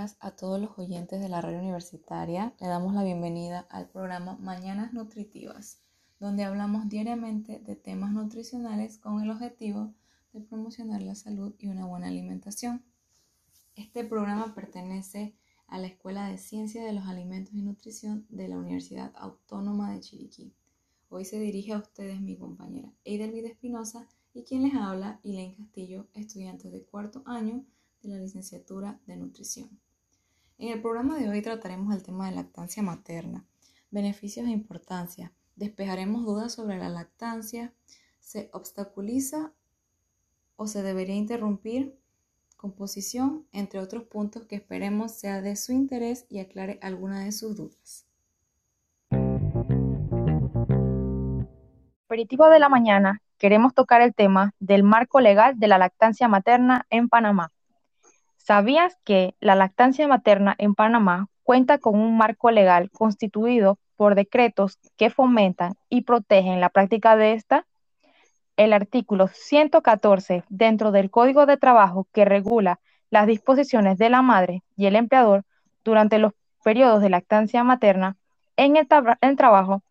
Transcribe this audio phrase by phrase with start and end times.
[0.00, 2.54] días a todos los oyentes de la radio universitaria.
[2.58, 5.82] Le damos la bienvenida al programa Mañanas Nutritivas,
[6.18, 9.92] donde hablamos diariamente de temas nutricionales con el objetivo
[10.32, 12.82] de promocionar la salud y una buena alimentación.
[13.76, 15.34] Este programa pertenece
[15.66, 20.00] a la Escuela de Ciencia de los Alimentos y Nutrición de la Universidad Autónoma de
[20.00, 20.54] Chiriquí.
[21.10, 26.06] Hoy se dirige a ustedes mi compañera Eidelvide Espinosa y quien les habla, Elaine Castillo,
[26.14, 27.66] estudiante de cuarto año
[28.02, 29.78] de la licenciatura de nutrición.
[30.60, 33.46] En el programa de hoy trataremos el tema de lactancia materna,
[33.90, 35.32] beneficios e importancia.
[35.56, 37.72] Despejaremos dudas sobre la lactancia,
[38.18, 39.52] se obstaculiza
[40.56, 41.98] o se debería interrumpir
[42.58, 47.56] composición, entre otros puntos que esperemos sea de su interés y aclare alguna de sus
[47.56, 48.06] dudas.
[52.04, 56.84] Aperitivo de la mañana, queremos tocar el tema del marco legal de la lactancia materna
[56.90, 57.50] en Panamá.
[58.42, 64.78] ¿Sabías que la lactancia materna en Panamá cuenta con un marco legal constituido por decretos
[64.96, 67.66] que fomentan y protegen la práctica de esta?
[68.56, 72.80] El artículo 114 dentro del Código de Trabajo que regula
[73.10, 75.44] las disposiciones de la madre y el empleador
[75.84, 76.32] durante los
[76.64, 78.16] periodos de lactancia materna
[78.56, 78.88] en el,
[79.20, 79.82] el trabajo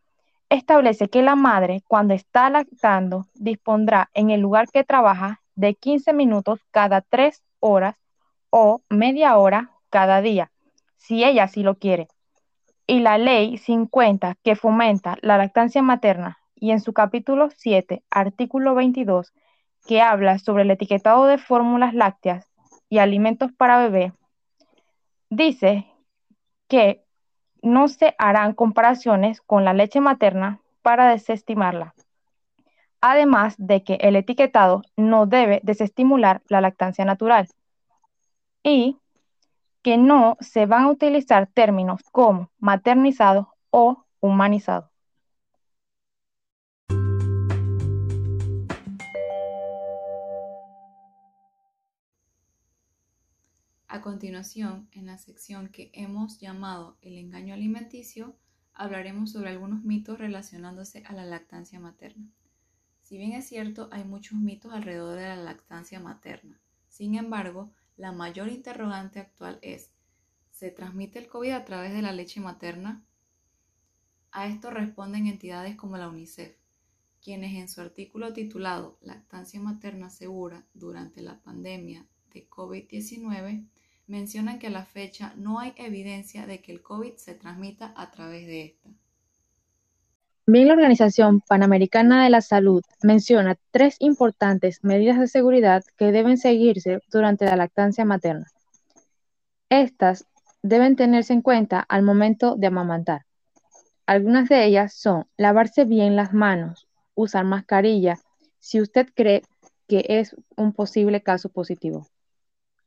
[0.50, 6.14] establece que la madre, cuando está lactando, dispondrá en el lugar que trabaja de 15
[6.14, 7.98] minutos cada tres horas
[8.50, 10.52] o media hora cada día,
[10.97, 12.08] si ella así lo quiere.
[12.88, 18.75] Y la ley 50 que fomenta la lactancia materna y en su capítulo 7, artículo
[18.75, 19.33] 22,
[19.88, 22.52] que habla sobre el etiquetado de fórmulas lácteas
[22.89, 24.14] y alimentos para bebé,
[25.30, 25.86] dice
[26.67, 27.03] que
[27.61, 31.94] no se harán comparaciones con la leche materna para desestimarla.
[33.02, 37.47] Además de que el etiquetado no debe desestimular la lactancia natural
[38.63, 38.97] y
[39.81, 44.92] que no se van a utilizar términos como maternizado o humanizado.
[53.92, 58.36] A continuación, en la sección que hemos llamado el engaño alimenticio,
[58.73, 62.30] hablaremos sobre algunos mitos relacionándose a la lactancia materna.
[63.02, 66.61] Si bien es cierto, hay muchos mitos alrededor de la lactancia materna.
[66.87, 69.92] Sin embargo, la mayor interrogante actual es,
[70.52, 73.04] ¿se transmite el COVID a través de la leche materna?
[74.32, 76.55] A esto responden entidades como la UNICEF,
[77.21, 83.67] quienes en su artículo titulado Lactancia materna segura durante la pandemia de COVID-19
[84.08, 88.11] mencionan que a la fecha no hay evidencia de que el COVID se transmita a
[88.11, 88.89] través de esta.
[90.52, 96.39] Bien, la Organización Panamericana de la Salud menciona tres importantes medidas de seguridad que deben
[96.39, 98.48] seguirse durante la lactancia materna.
[99.70, 100.26] Estas
[100.64, 103.27] deben tenerse en cuenta al momento de amamantar.
[104.08, 108.17] Algunas de ellas son lavarse bien las manos, usar mascarilla
[108.58, 109.43] si usted cree
[109.88, 112.08] que es un posible caso positivo.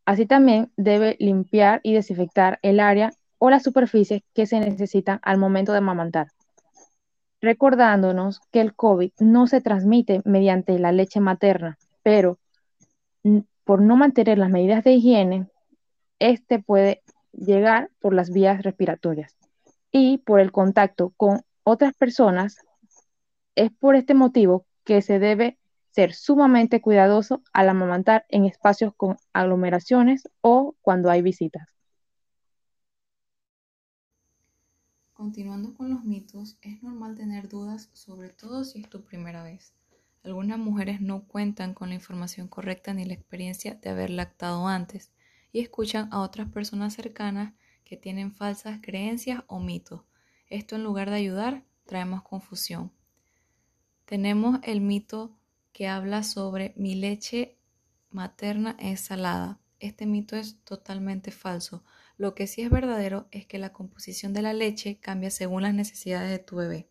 [0.05, 5.39] Así también debe limpiar y desinfectar el área o las superficies que se necesitan al
[5.39, 6.27] momento de amamantar
[7.43, 12.39] recordándonos que el COVID no se transmite mediante la leche materna, pero
[13.65, 15.49] por no mantener las medidas de higiene,
[16.21, 19.35] este puede llegar por las vías respiratorias
[19.91, 22.59] y por el contacto con otras personas.
[23.57, 25.59] Es por este motivo que se debe
[25.91, 31.69] ser sumamente cuidadoso al amamantar en espacios con aglomeraciones o cuando hay visitas.
[35.23, 39.73] Continuando con los mitos, es normal tener dudas, sobre todo si es tu primera vez.
[40.25, 45.13] Algunas mujeres no cuentan con la información correcta ni la experiencia de haber lactado antes
[45.53, 50.01] y escuchan a otras personas cercanas que tienen falsas creencias o mitos.
[50.51, 52.91] Esto en lugar de ayudar, trae más confusión.
[54.07, 55.39] Tenemos el mito
[55.73, 57.57] que habla sobre mi leche
[58.11, 59.61] materna es salada.
[59.79, 61.85] Este mito es totalmente falso.
[62.23, 65.75] Lo que sí es verdadero es que la composición de la leche cambia según las
[65.75, 66.89] necesidades de tu bebé.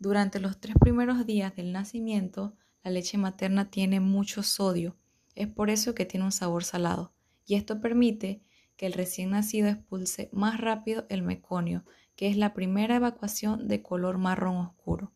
[0.00, 4.96] Durante los tres primeros días del nacimiento, la leche materna tiene mucho sodio.
[5.36, 7.12] Es por eso que tiene un sabor salado.
[7.46, 8.42] Y esto permite
[8.76, 11.84] que el recién nacido expulse más rápido el meconio,
[12.16, 15.12] que es la primera evacuación de color marrón oscuro.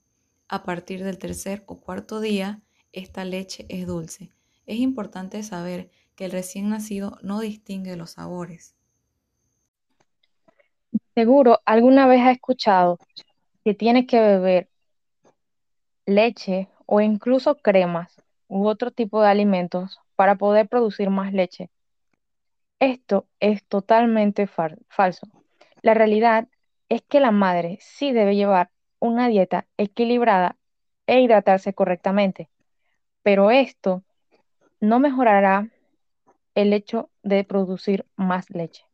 [0.47, 2.63] A partir del tercer o cuarto día,
[2.93, 4.31] esta leche es dulce.
[4.67, 8.77] Es importante saber que el recién nacido no distingue los sabores.
[11.21, 12.99] Seguro alguna vez ha escuchado
[13.63, 14.71] que tiene que beber
[16.07, 18.17] leche o incluso cremas
[18.49, 21.69] u otro tipo de alimentos para poder producir más leche.
[22.79, 25.27] Esto es totalmente falso.
[25.83, 26.49] La realidad
[26.89, 30.57] es que la madre sí debe llevar una dieta equilibrada
[31.07, 32.49] e hidratarse correctamente,
[33.23, 34.05] pero esto
[34.81, 35.69] no mejorará
[36.55, 38.90] el hecho de producir más leche.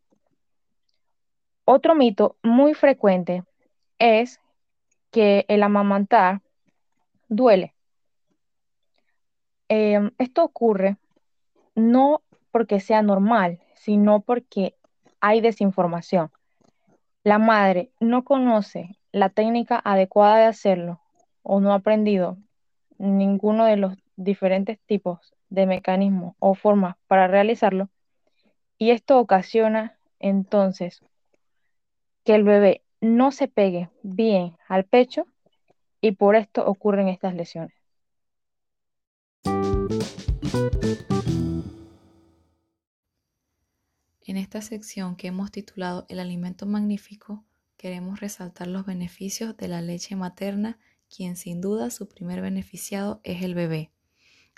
[1.69, 3.43] Otro mito muy frecuente
[3.99, 4.41] es
[5.11, 6.41] que el amamantar
[7.29, 7.75] duele.
[9.69, 10.97] Em, esto ocurre
[11.75, 12.23] no
[12.53, 14.77] porque sea normal, sino porque
[15.21, 16.31] hay desinformación.
[17.25, 21.01] La madre no conoce la técnica adecuada de hacerlo
[21.43, 22.37] o no ha aprendido
[22.97, 27.89] ninguno de los diferentes tipos de mecanismos o formas para realizarlo
[28.79, 31.03] y esto ocasiona entonces
[32.27, 35.29] que el bebé no se pegue bien al pecho
[36.01, 37.73] y por esto ocurren estas lesiones.
[44.25, 47.45] En esta sección que hemos titulado El alimento magnífico,
[47.77, 53.45] queremos resaltar los beneficios de la leche materna, quien sin duda su primer beneficiado es
[53.45, 53.93] el bebé,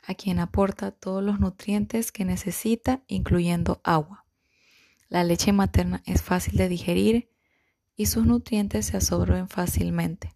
[0.06, 4.24] a quien aporta todos los nutrientes que necesita, incluyendo agua.
[5.10, 7.28] La leche materna es fácil de digerir
[7.98, 10.32] y sus nutrientes se absorben fácilmente.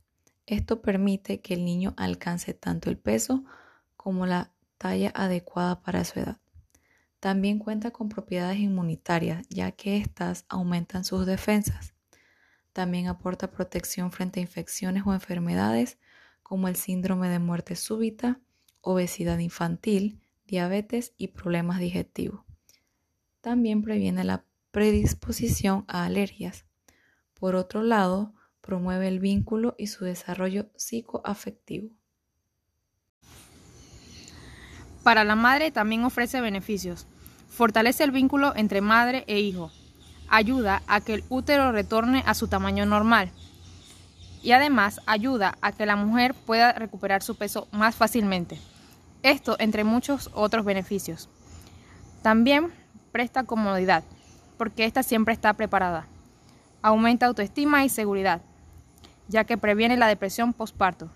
[0.46, 3.44] Esto permite que el niño alcance tanto el peso
[3.96, 6.38] como la talla adecuada para su edad.
[7.20, 11.94] También cuenta con propiedades inmunitarias, ya que éstas aumentan sus defensas.
[12.72, 15.98] También aporta protección frente a infecciones o enfermedades
[16.42, 18.40] como el síndrome de muerte súbita,
[18.80, 22.40] obesidad infantil, diabetes y problemas digestivos.
[23.40, 26.66] También previene la predisposición a alergias.
[27.42, 31.88] Por otro lado, promueve el vínculo y su desarrollo psicoafectivo.
[35.02, 37.08] Para la madre también ofrece beneficios.
[37.48, 39.72] Fortalece el vínculo entre madre e hijo.
[40.28, 43.32] Ayuda a que el útero retorne a su tamaño normal.
[44.40, 48.56] Y además ayuda a que la mujer pueda recuperar su peso más fácilmente.
[49.24, 51.28] Esto entre muchos otros beneficios.
[52.22, 52.72] También
[53.10, 54.04] presta comodidad,
[54.58, 56.06] porque ésta siempre está preparada.
[56.82, 58.43] Aumenta autoestima y seguridad,
[59.29, 61.08] ya que previene la depresión postparto.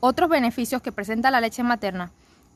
[0.00, 2.10] Otros beneficios que presenta la leche materna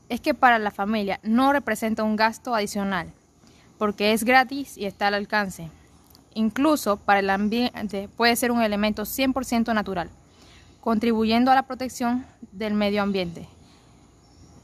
[0.09, 3.11] es que para la familia no representa un gasto adicional,
[3.77, 5.69] porque es gratis y está al alcance.
[6.33, 10.09] Incluso para el ambiente puede ser un elemento 100% natural,
[10.81, 13.47] contribuyendo a la protección del medio ambiente.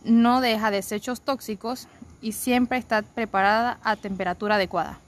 [0.03, 1.87] No deja desechos tóxicos
[2.21, 4.99] y siempre está preparada a temperatura adecuada.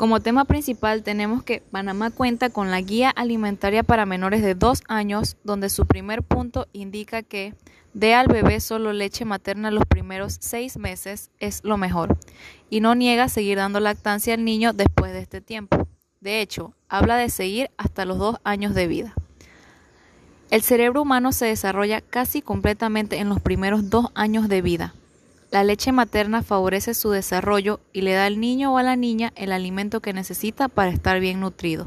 [0.00, 4.84] Como tema principal tenemos que Panamá cuenta con la Guía Alimentaria para Menores de 2
[4.88, 7.52] años, donde su primer punto indica que
[7.92, 12.16] dé al bebé solo leche materna los primeros 6 meses es lo mejor,
[12.70, 15.86] y no niega seguir dando lactancia al niño después de este tiempo.
[16.22, 19.12] De hecho, habla de seguir hasta los 2 años de vida.
[20.50, 24.94] El cerebro humano se desarrolla casi completamente en los primeros 2 años de vida,
[25.50, 29.32] la leche materna favorece su desarrollo y le da al niño o a la niña
[29.34, 31.86] el alimento que necesita para estar bien nutrido.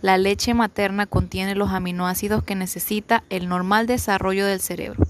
[0.00, 5.04] La leche materna contiene los aminoácidos que necesita el normal desarrollo del cerebro.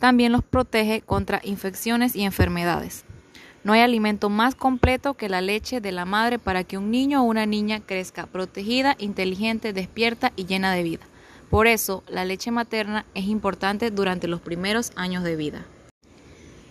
[0.00, 3.04] También los protege contra infecciones y enfermedades.
[3.62, 7.22] No hay alimento más completo que la leche de la madre para que un niño
[7.22, 11.06] o una niña crezca protegida, inteligente, despierta y llena de vida.
[11.50, 15.66] Por eso, la leche materna es importante durante los primeros años de vida.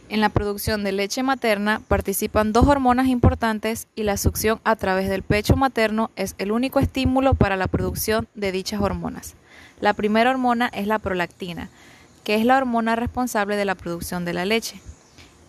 [0.08, 5.10] En la producción de leche materna participan dos hormonas importantes y la succión a través
[5.10, 9.34] del pecho materno es el único estímulo para la producción de dichas hormonas.
[9.82, 11.70] La primera hormona es la prolactina,
[12.24, 14.80] que es la hormona responsable de la producción de la leche.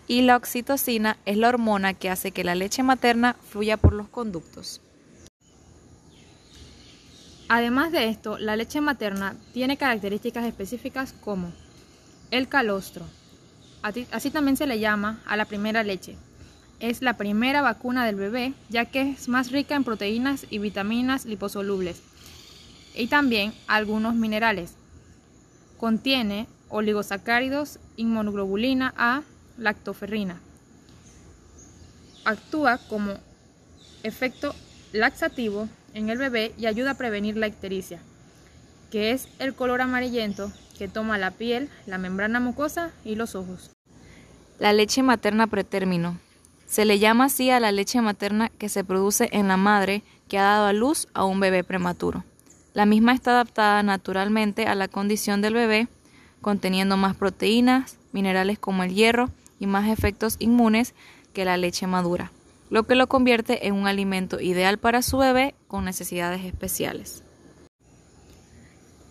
[0.07, 4.07] Y la oxitocina es la hormona que hace que la leche materna fluya por los
[4.07, 4.81] conductos.
[7.47, 11.51] Además de esto, la leche materna tiene características específicas como
[12.31, 13.05] el calostro,
[14.11, 16.17] Así también se le llama a la primera leche.
[16.79, 21.25] Es la primera vacuna del bebé ya que es más rica en proteínas y vitaminas
[21.25, 22.01] liposolubles
[22.95, 24.73] y también algunos minerales.
[25.77, 29.21] Contiene oligosacáridos, inmunoglobulina A,
[29.57, 30.41] lactoferrina.
[32.25, 33.13] Actúa como
[34.03, 34.53] efecto
[34.91, 37.99] laxativo en el bebé y ayuda a prevenir la ictericia,
[38.91, 43.76] que es el color amarillento que toma la piel, la membrana mucosa y los ojos.
[44.59, 46.17] La leche materna pretérmino.
[46.65, 50.39] Se le llama así a la leche materna que se produce en la madre que
[50.39, 52.23] ha dado a luz a un bebé prematuro.
[52.73, 55.87] La misma está adaptada naturalmente a la condición del bebé,
[56.41, 60.95] conteniendo más proteínas, minerales como el hierro y más efectos inmunes
[61.33, 62.31] que la leche madura,
[62.71, 67.23] lo que lo convierte en un alimento ideal para su bebé con necesidades especiales.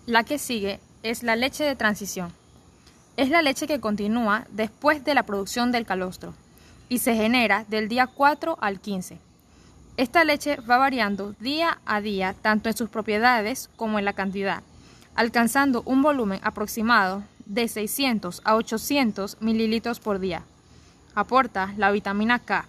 [0.07, 2.33] La que sigue es la leche de transición.
[3.17, 6.35] Es la leche que continúa después de la producción del calostro
[6.91, 9.19] y se genera del día 4 al 15.
[9.97, 14.63] Esta leche va variando día a día tanto en sus propiedades como en la cantidad,
[15.15, 20.43] alcanzando un volumen aproximado de 600 a 800 mililitros por día.
[21.15, 22.67] Aporta la vitamina K,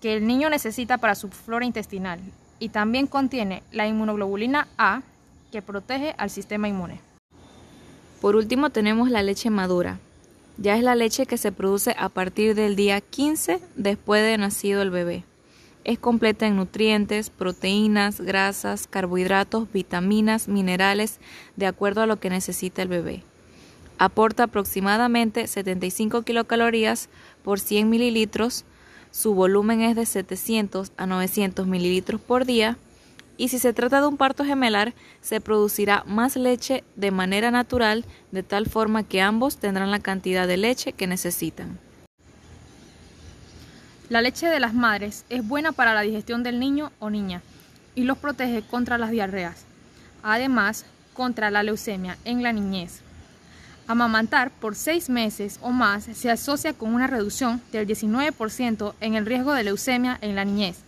[0.00, 2.20] que el niño necesita para su flora intestinal,
[2.58, 5.02] y también contiene la inmunoglobulina A,
[5.52, 7.05] que protege al sistema inmune.
[8.20, 9.98] Por último tenemos la leche madura.
[10.58, 14.80] Ya es la leche que se produce a partir del día 15 después de nacido
[14.80, 15.24] el bebé.
[15.84, 21.20] Es completa en nutrientes, proteínas, grasas, carbohidratos, vitaminas, minerales,
[21.56, 23.22] de acuerdo a lo que necesita el bebé.
[23.98, 27.08] Aporta aproximadamente 75 kilocalorías
[27.44, 28.64] por 100 mililitros.
[29.10, 32.78] Su volumen es de 700 a 900 mililitros por día.
[33.38, 38.04] Y si se trata de un parto gemelar, se producirá más leche de manera natural,
[38.32, 41.78] de tal forma que ambos tendrán la cantidad de leche que necesitan.
[44.08, 47.42] La leche de las madres es buena para la digestión del niño o niña
[47.94, 49.64] y los protege contra las diarreas,
[50.22, 53.00] además contra la leucemia en la niñez.
[53.88, 59.26] Amamantar por seis meses o más se asocia con una reducción del 19% en el
[59.26, 60.78] riesgo de leucemia en la niñez,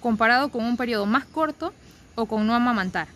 [0.00, 1.72] comparado con un periodo más corto
[2.14, 3.08] o con no amamantar.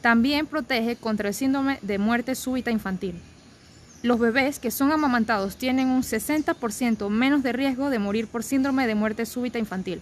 [0.00, 3.20] También protege contra el síndrome de muerte súbita infantil.
[4.02, 8.86] Los bebés que son amamantados tienen un 60% menos de riesgo de morir por síndrome
[8.86, 10.00] de muerte súbita infantil,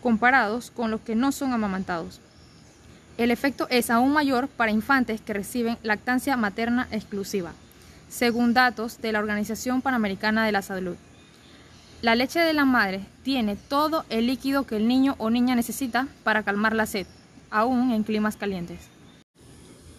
[0.00, 2.20] comparados con los que no son amamantados.
[3.18, 7.52] El efecto es aún mayor para infantes que reciben lactancia materna exclusiva,
[8.08, 10.96] según datos de la Organización Panamericana de la Salud.
[12.00, 16.06] La leche de la madre tiene todo el líquido que el niño o niña necesita
[16.22, 17.06] para calmar la sed,
[17.52, 18.88] aún en climas calientes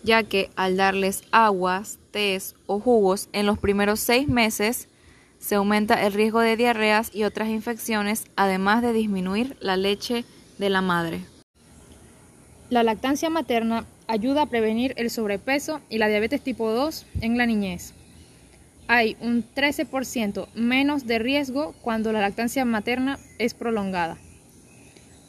[0.04, 4.90] ya que al darles aguas, tés o jugos en los primeros seis meses,
[5.40, 10.26] se aumenta el riesgo de diarreas y otras infecciones, además de disminuir la leche
[10.58, 11.22] de la madre.
[12.70, 17.46] La lactancia materna ayuda a prevenir el sobrepeso y la diabetes tipo 2 en la
[17.46, 17.94] niñez.
[18.88, 24.18] Hay un 13% menos de riesgo cuando la lactancia materna es prolongada.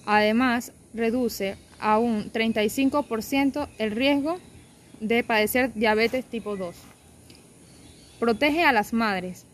[0.07, 4.39] Además, reduce a un 35% el riesgo
[5.01, 6.75] de padecer diabetes tipo 2.
[8.19, 9.45] Protege a las madres.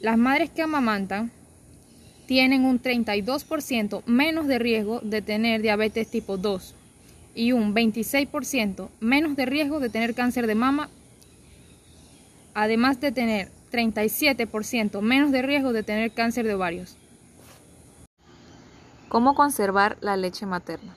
[0.00, 1.32] Las madres que amamantan
[2.26, 6.74] tienen un 32% menos de riesgo de tener diabetes tipo 2
[7.34, 10.90] y un 26% menos de riesgo de tener cáncer de mama,
[12.52, 16.98] además de tener 37% menos de riesgo de tener cáncer de ovarios.
[19.08, 20.94] ¿Cómo conservar la leche materna?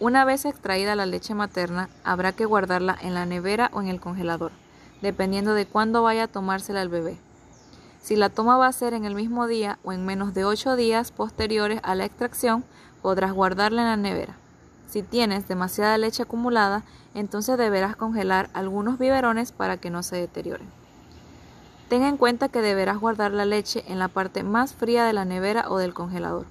[0.00, 4.00] Una vez extraída la leche materna, habrá que guardarla en la nevera o en el
[4.00, 4.52] congelador,
[5.02, 7.18] dependiendo de cuándo vaya a tomársela el bebé.
[8.00, 10.76] Si la toma va a ser en el mismo día o en menos de 8
[10.76, 12.62] días posteriores a la extracción,
[13.02, 14.36] podrás guardarla en la nevera.
[14.86, 20.68] Si tienes demasiada leche acumulada, entonces deberás congelar algunos biberones para que no se deterioren.
[21.88, 25.24] Ten en cuenta que deberás guardar la leche en la parte más fría de la
[25.24, 26.46] nevera o del congelador.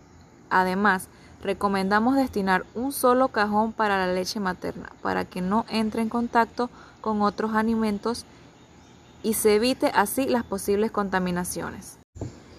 [0.49, 1.07] Además,
[1.41, 6.69] recomendamos destinar un solo cajón para la leche materna para que no entre en contacto
[7.01, 8.25] con otros alimentos
[9.23, 11.97] y se evite así las posibles contaminaciones.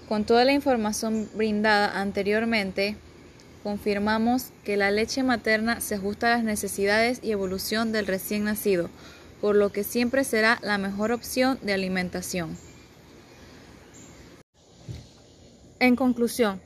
[0.09, 2.97] Con toda la información brindada anteriormente,
[3.63, 8.89] confirmamos que la leche materna se ajusta a las necesidades y evolución del recién nacido,
[9.41, 12.57] por lo que siempre será la mejor opción de alimentación.
[15.81, 16.61] En conclusión,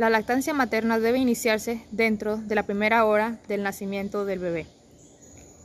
[0.00, 4.66] la lactancia materna debe iniciarse dentro de la primera hora del nacimiento del bebé.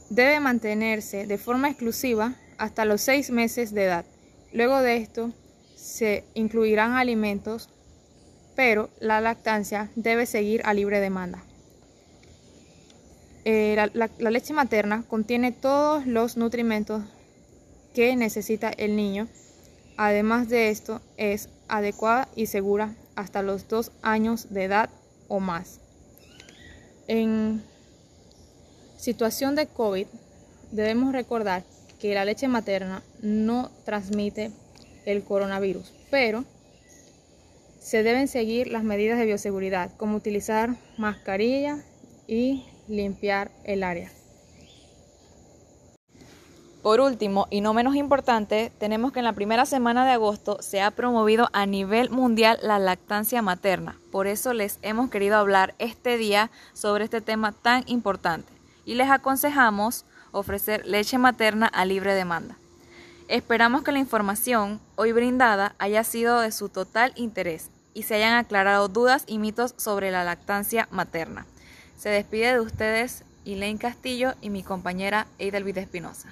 [0.10, 4.04] Debe mantenerse de forma exclusiva hasta los seis meses de edad.
[4.52, 5.32] Luego de esto
[5.78, 7.70] se incluirán alimentos,
[8.58, 11.42] pero la lactancia debe seguir a libre demanda.
[13.46, 17.04] Eh, la leche materna contiene todos los nutrimentos
[17.94, 19.30] que necesita el niño.
[19.96, 24.90] Además de esto, es adecuada y segura hasta los dos años de edad
[25.28, 25.80] o más.
[27.08, 27.64] En
[28.98, 30.08] situación de COVID,
[30.72, 31.64] debemos recordar
[32.00, 34.52] que la leche materna no transmite
[35.06, 36.44] el coronavirus, pero
[37.80, 41.84] se deben seguir las medidas de bioseguridad, como utilizar mascarilla
[42.28, 44.12] y limpiar el área.
[46.86, 50.84] Por último, y no menos importante, tenemos que en la primera semana de agosto se
[50.84, 53.98] ha promovido a nivel mundial la lactancia materna.
[54.12, 58.54] Por eso les hemos querido hablar este día sobre este tema tan importante
[58.86, 62.56] y les aconsejamos ofrecer leche materna a libre demanda.
[63.30, 68.36] Esperamos que la información hoy brindada haya sido de su total interés y se hayan
[68.36, 71.48] aclarado dudas y mitos sobre la lactancia materna.
[71.98, 76.30] Se despide de ustedes Elaine Castillo y mi compañera Eidelvid Espinosa.